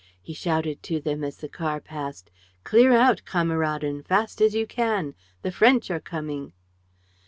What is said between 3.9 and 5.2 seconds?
Fast as you can!